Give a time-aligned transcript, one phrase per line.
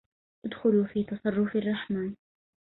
[0.45, 2.15] ادخلو في تصرف الرحمان